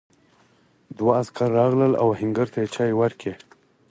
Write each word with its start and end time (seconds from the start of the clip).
دوه 0.97 1.13
عسکر 1.21 1.49
راغلل 1.57 1.93
او 2.01 2.07
آهنګر 2.15 2.47
ته 2.53 2.57
یې 2.63 2.67
چای 2.75 2.91
ورکړ. 2.95 3.35